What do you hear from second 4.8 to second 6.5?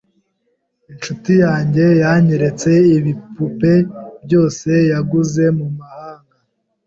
yaguze mumahanga.